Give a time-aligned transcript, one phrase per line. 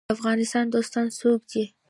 [0.07, 1.63] د افغانستان دوستان څوک دي؟